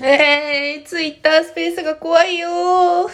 [0.00, 3.08] えー、ツイッタースペースが怖いよー。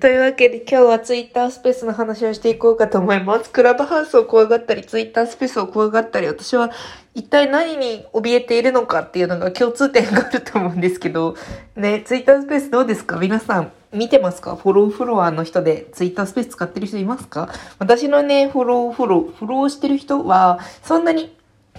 [0.00, 3.50] というわけで今日はツイッタースペースの話をしていこうかと思います。
[3.50, 6.72] クラブハウスを怖がったり、ツイッタースペースを怖がったり、私は
[7.14, 11.36] 一体何に怯えているのかっていうのが共通点があると思うんですけど、
[11.76, 13.16] ね、ツイッタースペースどうですか？
[13.18, 14.56] 皆さん見てますか？
[14.56, 17.48] フォローフロアの人でツイッタースペース使ってる人いますか？
[17.78, 21.36] 私のね、フォローフォロー、フォローしてる人はそんなに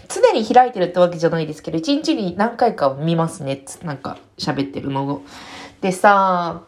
[0.07, 3.63] 常に開いてるってわけじゃないですけど、一日に何回か見ますね。
[3.83, 5.21] なんか喋ってるのを。
[5.81, 6.63] でさ、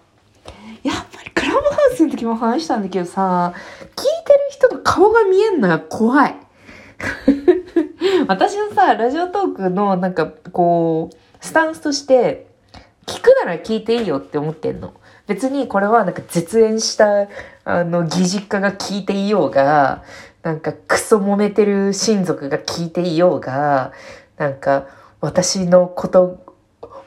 [0.83, 3.53] やっぱりクラブハウスの時も話したんだけどさ、
[3.95, 6.35] 聞いてる人の顔が見えんのが怖い。
[8.27, 11.15] 私のさ、ラジオトークのなんかこう、
[11.45, 12.47] スタンスとして、
[13.05, 14.93] 聞くなら聞いていいよって思ってんの。
[15.27, 17.27] 別にこれはなんか絶縁した、
[17.63, 20.03] あの、義実家が聞いていようが、
[20.45, 23.93] なんかクソ揉めてる親族が聞いていようが、
[24.37, 24.85] なんか
[25.19, 26.45] 私のこと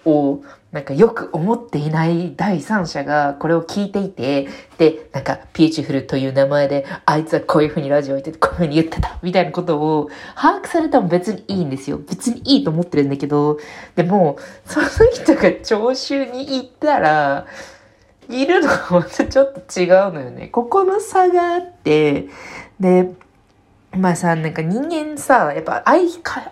[0.05, 0.43] を
[0.73, 11.99] なんかよく思っていない第三者がこれを聞いていて、で、なんか、ピーチフルという名前で、あいつはこういう風にラジオ言ってて、こういう風に言ってた、みたいなことを把握されたも別にいいんですよ。
[11.99, 13.59] 別にいいと思ってるんだけど、
[13.95, 14.37] でも、
[14.67, 17.47] その人が聴衆に行ったら、
[18.29, 20.49] いるのがまたちょっと違うのよね。
[20.49, 22.29] ここの差があって、
[22.79, 23.15] で、
[23.93, 26.43] まあさ、なんか人間さ、やっぱ相相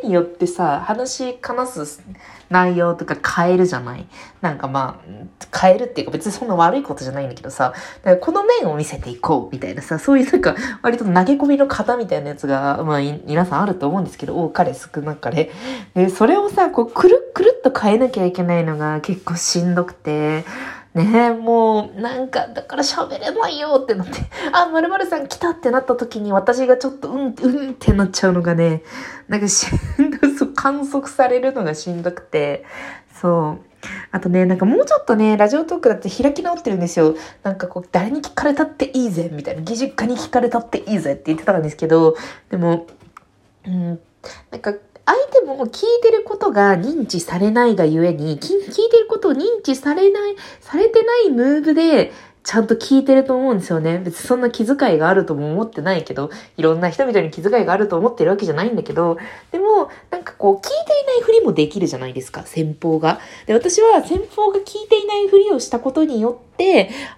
[0.00, 2.02] 手によってさ、話話す
[2.48, 4.06] 内容とか変えるじゃない？
[4.40, 15.50] なんかまあ、変えるっていうか別にそんな悪いことじゃないんだけどさ、だからこの面を見せていこうみたいなさ、そういうなんか割と投げ込みの型みたいなやつが、まあ皆さんあると思うんですけど、多かれ少なかれ。
[15.94, 20.44] で、それをさ、こうくるくるっと変えなきゃいけないのが結構しんどくて、
[20.94, 24.14] ね、もう、なんか、だから喋れないよってなって、
[24.52, 28.82] あ、まるさん来たってなった時に私がちょっと、うん、うんってなっちゃうのがね、
[29.28, 29.66] なんかし
[30.02, 32.64] んどそう、観測されるのがしんどくて、
[33.20, 33.70] そう。
[34.10, 37.14] あとね、なんかもうちょっとね、ラジオトークだって開き直ってるんですよ。
[37.44, 39.62] なんかこう、誰に聞かれたっていいぜ、みたいな。
[39.62, 42.16] 技術家に聞かれたっていいぜって言ってたんですけど、
[42.50, 42.86] でも、
[43.64, 44.00] うん、
[44.50, 44.74] なんか、
[45.10, 52.12] 相手も聞いてることが認知されないがゆえに、聞いてることを認知されない、されてないムーブで、
[52.42, 53.98] ちゃんと聞いてると思うんですよね。
[53.98, 59.18] 別にそんな気遣いがあるとも思ってないけど、いろんな人々に気遣いがあると思ってるわけじゃないんだけど、
[59.50, 60.70] でも、なんかこう、聞いてい
[61.06, 63.20] ないふりもできるじゃないですか、先方が。
[63.46, 66.49] で、私は先方が聞いていないふりをしたことによって、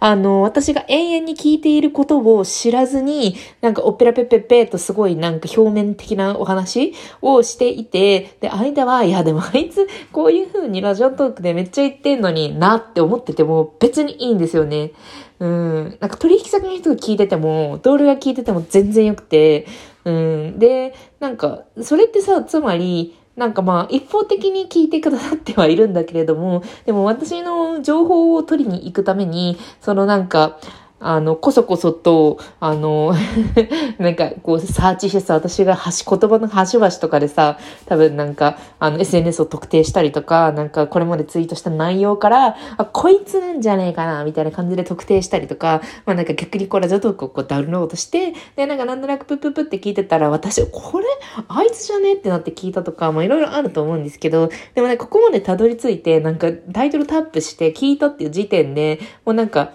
[0.01, 14.93] あの、私が永遠に聞いていることを知らずに、なんかオペラペペペとすごいなんか表面的なお話をしていて、で、間は、いやでもあいつ、こういう風にラジオトークでめっちゃ言ってんのになって思ってても別にいいんですよね。
[15.39, 15.97] うん。
[16.01, 19.67] なんか取引先の人が聞いてても、同僚が聞いてても全然よくて、
[20.05, 20.59] うん。
[20.59, 30.59] で、なんか、それってさ、つまり、なんかまあ、一方的に聞いてくださってはいるんだけれども、でも私の情報を取りに行くために、そのなんか、
[31.03, 33.15] あの、こそこそと、あの、
[33.99, 51.07] なんか、こう、サーチしてさ、私が端、言葉の端々とかでさ、多分なんか、あの、SNS を特定したりとか、なんか、これまでツイートした内容から、あ、こいつなんじゃねえかな、みたいな感じで特定したりとか、まあなんか逆にこれラジオトークをこうダウンロードして、で、なんかなんとなくプププって聞いてたら、私、これ、
[51.49, 59.73] あいつじゃねえってなって聞いたとか、まあいろいろあると思うんですけど、でもね、ここまでたどり着いて、なんかタイトルタップして聞いたっていう時点で、もうなんか、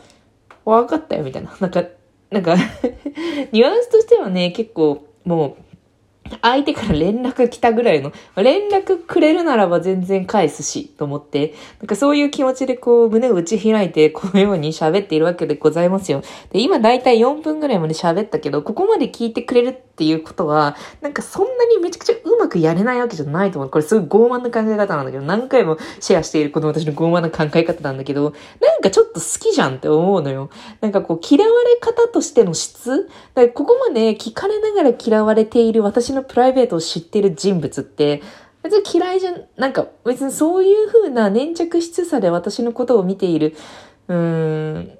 [0.68, 1.56] 分かったよ、みたいな。
[1.60, 1.84] なんか、
[2.30, 2.56] なんか
[3.52, 5.67] ニュアンスとしてはね、結構、もう、
[6.42, 16.22] 相手から連絡来たぐらいの、連絡くれるならば全然返すし、と思って、なんかそういう気持ちでこう、胸を打ち開いて、このように喋っているわけでございますよ。
[16.52, 23.72] で、今だいたい4分ぐらいまで喋ったけど、ここまで聞いてくれるっていうことは、なんかそんなにめちゃくちゃうまくやれないわけじゃないと思う。
[23.72, 30.50] これすごい傲慢な考え方なんだけど、何回もシェアしているこの私の傲慢な考え方なんだけど、なんかちょっと好きじゃんって思うのよ。
[30.82, 33.10] なんかこう、嫌われ方としての質
[33.54, 38.22] ここまで聞かれながら嫌われている私のプライベートを知ってる人物って、
[38.64, 43.56] 別に嫌いじゃ、なんか別にそういう風な粘着質さで私のことを見ている、
[44.08, 44.16] うー
[44.80, 44.98] ん、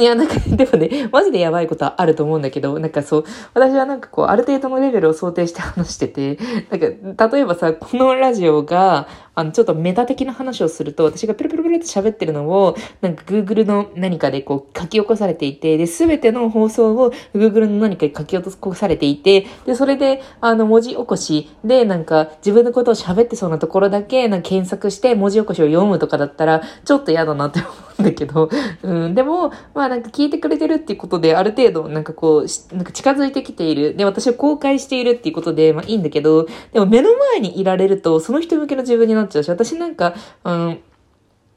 [0.00, 6.38] いや、なんか、 でもね、マジでやばいことはあると思うんだけど、なんかそう、私はなんかこう、ある程度のレベルを想定して話してて、
[6.70, 27.68] なんか、例えばさ、このラジオが、あの、ちょっとメタ的な話をすると、私がペロペロペロって喋ってるのを、なんか Google の何かでこう書き起こされていて、で、すべての放送を Google の何かで書き起こされていて、で、それで、あの、文字起こしで、なんか自分のことを喋ってそうなところだけ、なんか検索して文字起こしを読むとかだったら、ちょっと嫌だなって思
[27.98, 28.50] うんだけど、
[28.82, 33.94] うん、でも、まあなんか聞いてくれてるっていうことで、ある程度なんかこう、なんか近づいてきている。
[33.94, 40.14] で、私を公開しているっていうことで、まあいいんだけど、でも目の前にいられると、その人向けの自分になっちゃうし、私なんか、
[40.44, 40.80] うん、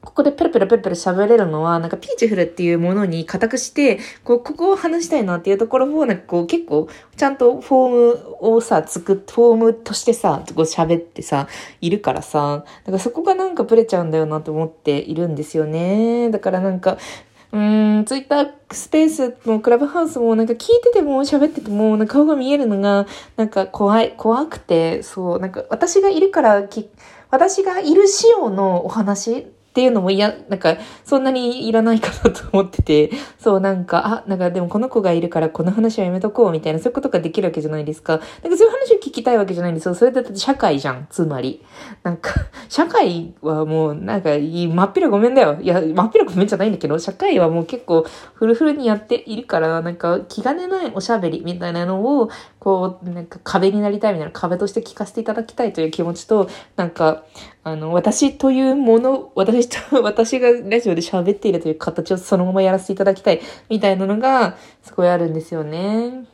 [0.06, 11.48] ここでペラペラペラペラ喋れるのは、なんかピーチフルっていうものに固くして、こう、ここを話したいなっていうところを、なんかこう、結構、ちゃんとフォームをさ、作っ、フォームとしてさ、こう喋ってさ、
[11.80, 16.30] いるからさ、だからそこがなんかブレちゃうんだよなと思っているんですよね。
[16.30, 16.98] だからなんか、
[17.52, 26.88] うーん、ツイッタースペースもクラブハウスもなんか聞いてても喋っててもなんか顔が見えるのがなんか怖い、怖くて、そう、なんか私がいるからき、
[27.36, 38.14] 私がいる仕様のお話っていうのも嫌、なんか、そんなにいらないかなと思ってて、そう、なんか、あ、なんかでもこの子がいるからこの話はやめとこうみたいな、そういうことができるわけじゃないですか。
[38.14, 39.94] なんかそういう話を聞きたいわけじゃないんですよ。
[39.94, 41.62] それだって社会じゃん、つまり。
[42.04, 42.30] なんか、
[42.70, 45.58] 社会はもう、なんか、真っ平ごめんだよ。
[45.60, 52.30] いや、真っ平ごめんじゃないんだけど、社会はもう結構フルフルにやっているから、なんか、気兼ねないおしゃべりみたいなのを、
[52.60, 57.24] こう、なんか壁になりたいみたいな壁として聞かせていただきたいという気持ちと、なんか、
[57.66, 66.26] あの、私というもの、私と、 私がラジオで喋っているという形をそのままやらせていただきたい、みたいなのが、すごいあるんですよね。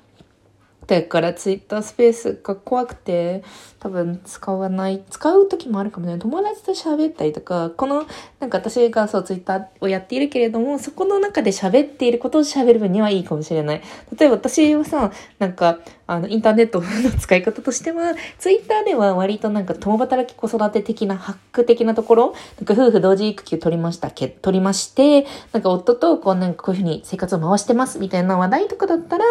[0.87, 3.43] だからツイッタースペースが怖くて、
[3.82, 6.17] 多分使わない、使う時もあるかもね。
[6.17, 8.06] 友達と喋ったりとか、この、
[8.38, 13.82] なんか私がそうツイッターをやっているけれども、そこの中で喋っていることを喋る分にはいいかもしれない。
[14.17, 16.87] 例えば私はさ、なんか、あの、インターネットの
[17.19, 29.25] 使い方としては、ツイッターでは割となんか共働き子育て的な、ハック的なところ、なんか夫婦同時育休取りましたけ、取りまして、なんか夫とこうなんかこういうふうに生活を回してますみたいな話題とかだったら、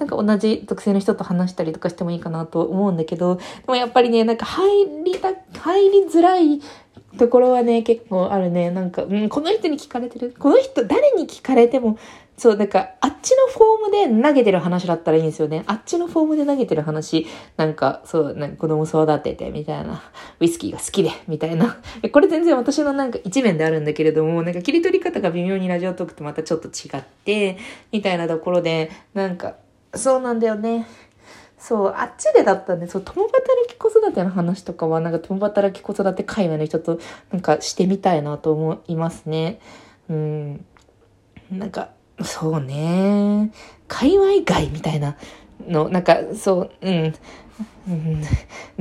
[0.00, 5.28] なんか同じ属性の人と話したりとかしてもいいかなと思うんだけど、でもやっっぱりね、なんか入りた、
[5.60, 6.60] 入りづらい
[7.18, 8.70] ところはね、結構あるね。
[8.70, 10.34] なんか、うん、この人に聞かれてる？
[10.38, 11.98] この人、誰に聞かれても、
[12.38, 15.64] そう、なんか、あっちのフォームで投げてる話だったらいいんですよね。
[15.66, 17.26] あっちのフォームで投げてる話、
[17.58, 20.02] なんか、そう、なんか子供育てて、みたいな、
[20.40, 21.76] ウイスキーが好きで、みたいな。
[22.10, 27.58] これ全然私のなんか一面であるんだけれども、なんか切り取り方が微妙にラジオトークとまたちょっと違って、
[27.92, 29.56] みたいなところで、なんか、
[29.94, 30.86] そうなんだよね。
[31.62, 36.98] そう、あっちでだったんで、そう、共働き子育ての話とかは、なんか共働き子育て会話の人と、
[37.30, 39.60] なんかしてみたいなと思いますね。
[40.10, 40.64] うん。
[41.52, 43.52] なんか、そうね。
[43.86, 45.16] 界隈外みたいな
[45.64, 47.14] の、なんか、そう、うん。
[47.86, 48.22] うん、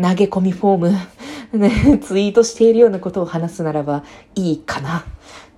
[0.01, 4.03] 投げ込みフォーム、ね、ツイートしているようなことを話すならば
[4.33, 5.05] いいかな。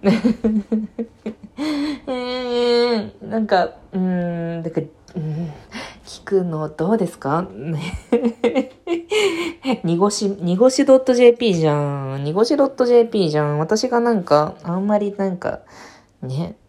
[2.06, 5.54] えー、なんか、うん、だから、うん、
[6.06, 7.48] 聞くのどうですか？
[9.84, 12.24] にごし、にごし .jp じゃん。
[12.24, 13.60] にごし .jp じゃん。
[13.60, 15.62] 私がなんか、あんまりなんか、
[16.22, 16.56] ね。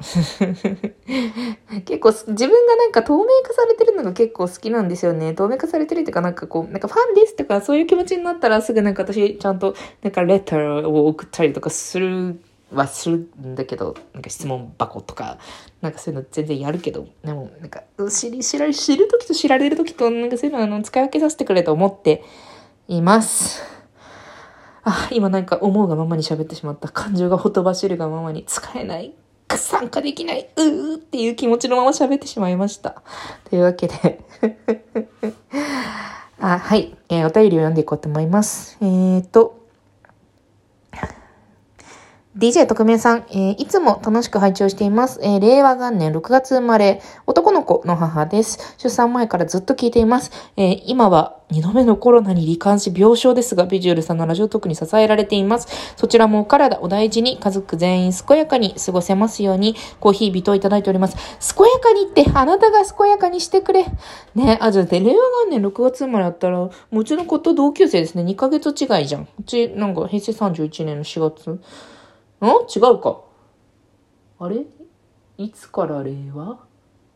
[1.85, 5.35] 結構自分がなんか透明化されてるのが結構好きなんですよね。
[5.35, 12.41] 透明化されてるっていうかなんかこう、なんかファンですとかそういう気持ちになったらすぐなんか私ちゃんとなんかレターを送ったりとかする
[12.75, 15.38] はするんだけど、なんか質問箱とか、
[15.81, 22.23] なんかそういうの全然やるけど、でもなんか知り、知られ、知るときと知られるときとなんかそういうのあの使い分けさせてくれと思って
[22.88, 23.62] います。
[24.85, 26.88] あ、今なんか思うがままに喋ってしまった。
[26.88, 29.15] 感情がほとばしるがままに使えない。
[29.56, 33.03] 参加できない、うーっていう気持ちのまま喋ってしまいました。
[33.49, 34.21] というわけで
[36.41, 38.76] あ、はい、えー、お便りを読んでいこうと思います。
[38.81, 39.63] えーと、
[42.37, 45.21] DJ 特命さん、えー、いつも楽しく拝聴しています。
[45.23, 48.75] えー、令和元年6月生まれ、男の子の母です。
[48.76, 50.33] 出産前からずっと聞いています。
[50.57, 55.69] えー、今は2度目のコロナに罹患し病床ですが、ビジュアルさんのラジオトークに支えられています。
[55.97, 61.17] そちらもお体お大事に、家族全員健やかに過ごせますように、コーヒー人をいただいております。
[61.55, 63.87] 健やかにって、あなたが健やかにしてくれ。
[64.35, 68.25] ね、あ、じゃあ、令和元年6月生まれだったら、もううちの子と同級生ですね。
[68.25, 69.29] 2ヶ月違いじゃん。
[69.38, 71.61] うち、なんか、平成31年の4月。
[72.47, 73.21] ん違うか。
[74.41, 74.65] あれ？
[75.39, 76.59] いつから令和？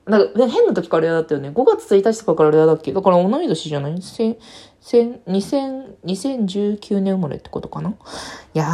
[0.06, 1.50] なんか、変な時から令和だったよね。
[1.50, 2.92] 5月1日とかから令和だっけ？
[2.92, 4.00] だから同い年じゃない？
[4.00, 4.38] 千、
[4.80, 7.90] 千、二千、2019年生まれってことかな？
[7.90, 7.94] い
[8.54, 8.64] や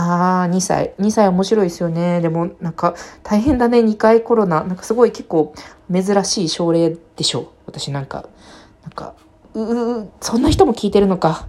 [0.49, 0.95] ー、2歳。
[1.01, 2.21] 2歳面白いですよね。
[2.21, 2.95] でも、なんか、
[3.25, 3.81] 大変だね。
[3.81, 4.63] 2回コロナ。
[4.63, 5.53] なんかすごい結構
[5.93, 7.47] 珍しい症例でしょう。
[7.67, 8.29] 私なんか、
[8.83, 9.15] なんか、
[9.55, 11.49] うう、そんな人も聞いてるのか。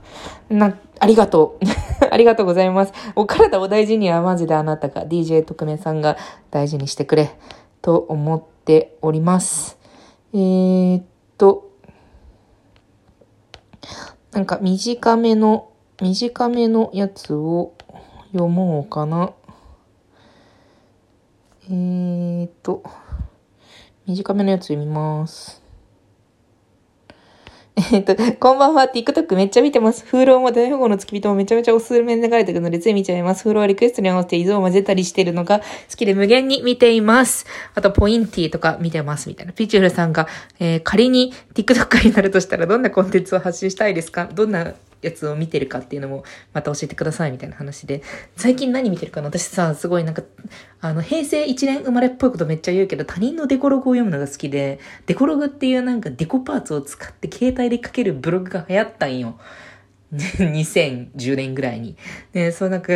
[0.50, 1.66] な、ありがとう。
[2.10, 2.94] ありがとうございます。
[3.16, 6.18] お体お大事にはマジであなたが DJ 特命さんが
[6.52, 7.38] 大事にしてくれ
[7.82, 9.78] と思っております。
[10.34, 11.04] えー、っ
[11.38, 11.72] と、
[14.32, 15.70] なんか短めの、
[16.00, 17.74] 短めのやつを
[18.32, 19.34] 読もうかな。
[21.68, 22.84] えーっと、
[24.06, 25.64] 短めのやつ読みます。
[27.77, 28.84] えっと、こんばんは。
[28.84, 30.05] TikTok めっちゃ見てます。
[30.05, 33.44] 風呂も大富豪の付き人もめちゃめちゃおすすめに流れてくるので、つい見ちゃいます。
[33.44, 35.65] 風呂はリクエストに合わせて伊豆を混ぜたりしてるのが好
[35.98, 37.46] きで無限に見ています。
[37.74, 39.51] あと、ポインティとか見てますみたいな。
[39.51, 40.29] ピチュールさんが、
[40.60, 44.29] えー仮に TikTok になるとしたらどんなコンテンツを発信したいですか？
[44.34, 44.74] どんな
[45.06, 48.02] やつを見てるかっていうのもまた教えてくださいみたいな話で。
[48.36, 49.28] 最近何見てるかな？
[49.28, 50.24] 私さ、すごいなんか、
[50.82, 59.40] あの、平成1年生まれっぽいことめっちゃ言うけど、他人のデコログを読むのが好きで、デコログっていうなんかデコパーツを使って携帯で書けるブログが流行ったんよ。
[60.14, 61.98] 2010年ぐらいに。
[62.34, 62.94] で、そうなんか、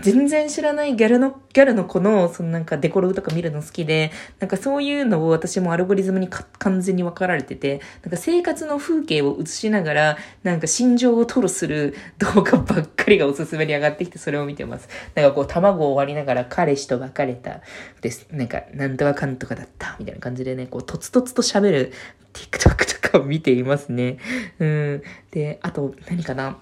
[0.00, 14.88] 全然知らないギャルの、ギャルの子の、そのなんかデコログとか見るの好きで、なんかそういうのを私もアルゴリズムに完全に分かられてて、なんか生活の風景を映しながら、なんか心情を吐露する動画ばっかりがおすすめに上がってきてそれを見てます。
[15.14, 17.60] なんかこう卵を割りながら彼氏と別れた
[18.00, 18.26] です。
[18.32, 21.92] なんかなんとかかんとかだったみたいな感じでね、こうとつとつと喋る
[22.32, 24.16] TikTok とかを見ていますね。
[24.58, 25.02] うん。
[25.30, 26.58] で、あと何かな？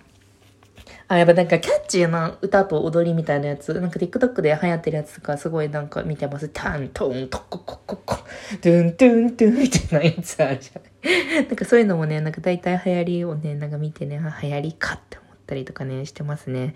[1.10, 6.48] あ、やっぱなんかキャッチーな歌と踊りみたいなやつ、なんか TikTok で流行ってるやつとかすごいなんか見てます。
[6.50, 11.46] タン、トン、トココココ、トゥントゥントゥンみたいなやつあるじゃん。
[11.46, 16.74] なんかそういうのもね、なんか大体流行りをね、なんか見てね、流行りかって思ったりとかね、してますね。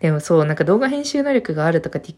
[0.00, 2.14] でもそう、なんか動画編集能力があるとか、ティ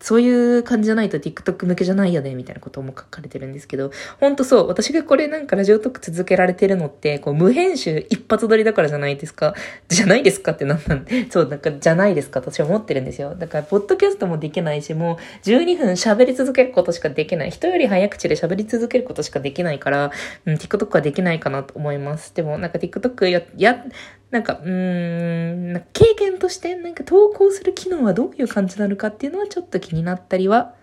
[0.00, 9.54] そういう感じじゃないと TikTok 向けじゃないよね、みたいなことも書かれてるんですけど、ほんとそう、私がこれなんかラジオトーク続けられてるのって、こう無編集一発撮りだからじゃないですか。
[9.88, 13.34] じゃないですかってなんなんそう、なんかじゃないですかと私は思ってるんですよ。
[13.34, 17.50] だから、ポッドキャストもできないし、もう12分喋り続けることしかできない。
[17.50, 20.10] 人より早口で喋り続けることしかできないから、
[20.46, 22.34] うん、TikTok はできないかなと思います。
[22.34, 23.84] でも、なんか TikTok や、や、
[24.30, 30.74] なんか、うーん、なん経験として、なんか投稿する機能はどういう感じなのかっていうのはちょっと気になったりは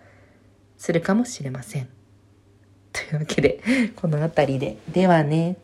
[0.78, 1.88] するかもしれません。
[2.92, 3.60] というわけで、
[3.94, 4.78] この辺りで。
[4.92, 5.56] ではね。